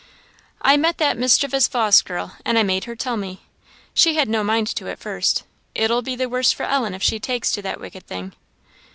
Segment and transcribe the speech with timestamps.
[0.63, 3.41] "I met that mischievous Vawse girl, and I made her tell me;
[3.93, 5.43] she had no mind to at first.
[5.75, 8.33] It'll be the worse for Ellen if she takes to that wicked thing."